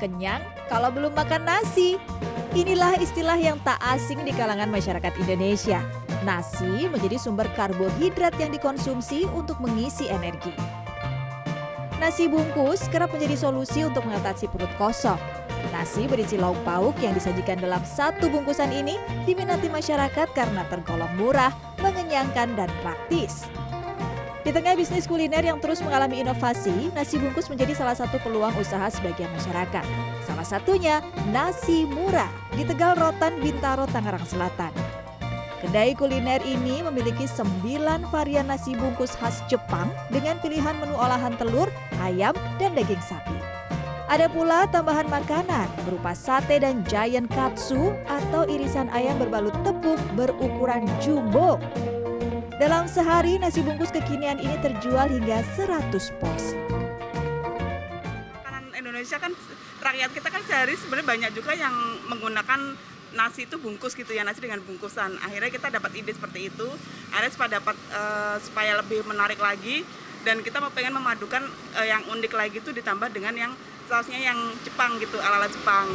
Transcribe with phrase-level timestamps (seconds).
[0.00, 0.40] kenyang
[0.72, 2.00] kalau belum makan nasi.
[2.56, 5.84] Inilah istilah yang tak asing di kalangan masyarakat Indonesia.
[6.26, 10.50] Nasi menjadi sumber karbohidrat yang dikonsumsi untuk mengisi energi.
[12.00, 15.20] Nasi bungkus kerap menjadi solusi untuk mengatasi perut kosong.
[15.68, 18.96] Nasi berisi lauk pauk yang disajikan dalam satu bungkusan ini
[19.28, 21.52] diminati masyarakat karena tergolong murah,
[21.84, 23.44] mengenyangkan, dan praktis.
[24.40, 28.88] Di tengah bisnis kuliner yang terus mengalami inovasi, nasi bungkus menjadi salah satu peluang usaha
[28.88, 29.84] sebagian masyarakat.
[30.24, 34.72] Salah satunya nasi murah di Tegal Rotan, Bintaro, Tangerang Selatan.
[35.60, 41.68] Kedai kuliner ini memiliki 9 varian nasi bungkus khas Jepang dengan pilihan menu olahan telur,
[42.00, 43.36] ayam, dan daging sapi.
[44.08, 50.88] Ada pula tambahan makanan berupa sate dan giant katsu atau irisan ayam berbalut tepung berukuran
[51.04, 51.60] jumbo.
[52.60, 56.60] Dalam sehari, nasi bungkus kekinian ini terjual hingga 100 porsi.
[58.36, 59.32] Makanan Indonesia kan
[59.80, 61.72] rakyat kita kan sehari sebenarnya banyak juga yang
[62.12, 62.76] menggunakan
[63.16, 65.08] nasi itu bungkus gitu ya nasi dengan bungkusan.
[65.24, 66.68] Akhirnya kita dapat ide seperti itu.
[67.08, 69.80] Akhirnya supaya dapat uh, supaya lebih menarik lagi
[70.28, 71.40] dan kita mau pengen memadukan
[71.80, 73.52] uh, yang unik lagi itu ditambah dengan yang
[73.88, 74.36] sausnya yang
[74.68, 75.88] Jepang gitu ala-ala Jepang.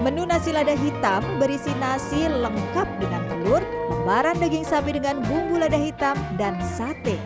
[0.00, 3.60] Menu nasi lada hitam berisi nasi lengkap dengan telur,
[3.92, 7.20] lembaran daging sapi dengan bumbu lada hitam, dan sate.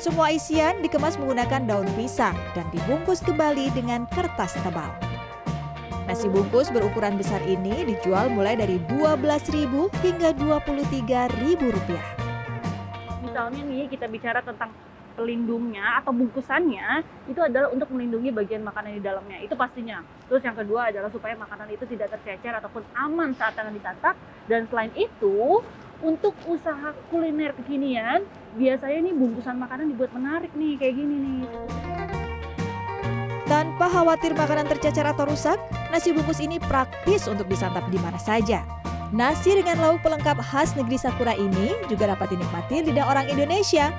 [0.00, 4.88] Semua isian dikemas menggunakan daun pisang dan dibungkus kembali dengan kertas tebal.
[6.08, 11.90] Nasi bungkus berukuran besar ini dijual mulai dari Rp12.000 hingga Rp23.000.
[13.28, 14.72] Misalnya nih kita bicara tentang
[15.16, 19.40] pelindungnya atau bungkusannya itu adalah untuk melindungi bagian makanan di dalamnya.
[19.40, 20.04] Itu pastinya.
[20.28, 24.14] Terus yang kedua adalah supaya makanan itu tidak tercecer ataupun aman saat akan disantap
[24.46, 25.64] dan selain itu
[26.04, 28.28] untuk usaha kuliner kekinian
[28.60, 31.42] biasanya nih bungkusan makanan dibuat menarik nih kayak gini nih.
[33.46, 35.56] Tanpa khawatir makanan tercecer atau rusak
[35.88, 38.66] nasi bungkus ini praktis untuk disantap di mana saja.
[39.14, 43.94] Nasi dengan lauk pelengkap khas negeri Sakura ini juga dapat dinikmati lidah orang Indonesia.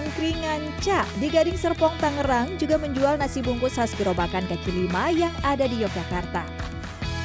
[0.00, 5.32] Angkringan Ca di Gading Serpong, Tangerang juga menjual nasi bungkus khas gerobakan kaki lima yang
[5.44, 6.40] ada di Yogyakarta.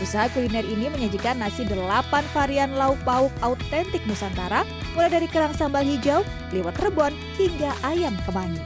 [0.00, 4.64] Usaha kuliner ini menyajikan nasi delapan varian lauk pauk autentik Nusantara,
[4.96, 8.64] mulai dari kerang sambal hijau, liwet rebon, hingga ayam kemangi.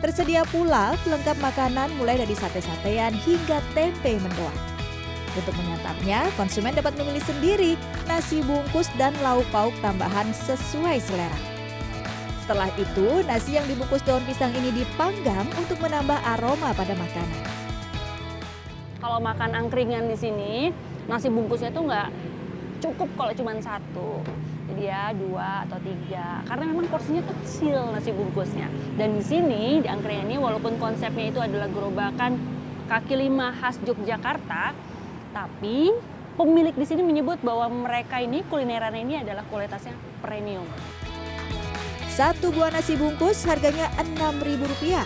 [0.00, 4.58] Tersedia pula pelengkap makanan mulai dari sate-satean hingga tempe mendoan.
[5.36, 7.72] Untuk menyantapnya, konsumen dapat memilih sendiri
[8.08, 11.52] nasi bungkus dan lauk pauk tambahan sesuai selera.
[12.52, 17.48] Setelah itu, nasi yang dibungkus daun pisang ini dipanggang untuk menambah aroma pada makanan.
[19.00, 20.68] Kalau makan angkringan di sini,
[21.08, 22.12] nasi bungkusnya tuh nggak
[22.84, 24.20] cukup kalau cuma satu.
[24.68, 28.68] Jadi ya dua atau tiga, karena memang porsinya kecil nasi bungkusnya.
[29.00, 32.36] Dan di sini di angkringan ini, walaupun konsepnya itu adalah gerobakan
[32.84, 34.76] kaki lima khas Yogyakarta,
[35.32, 35.88] tapi
[36.36, 40.68] pemilik di sini menyebut bahwa mereka ini kulineran ini adalah kualitasnya premium.
[42.12, 45.00] Satu buah nasi bungkus harganya Rp6.000.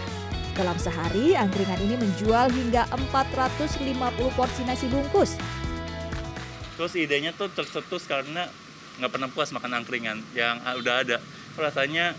[0.58, 3.86] Dalam sehari, angkringan ini menjual hingga 450
[4.34, 5.38] porsi nasi bungkus.
[6.74, 8.50] Terus idenya tuh tercetus karena
[8.98, 11.22] nggak pernah puas makan angkringan yang udah ada.
[11.54, 12.18] Rasanya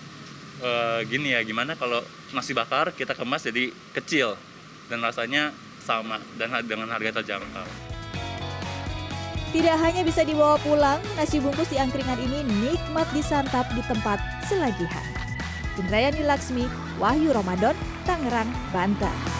[0.64, 0.70] e,
[1.04, 2.00] gini ya, gimana kalau
[2.32, 4.40] nasi bakar kita kemas jadi kecil
[4.88, 5.52] dan rasanya
[5.84, 7.97] sama dan dengan harga terjangkau.
[9.58, 15.02] Tidak hanya bisa dibawa pulang, nasi bungkus di angkringan ini nikmat disantap di tempat selagihan.
[15.82, 16.70] Indrayani Laksmi,
[17.02, 17.74] Wahyu Ramadan,
[18.06, 19.37] Tangerang, Banten.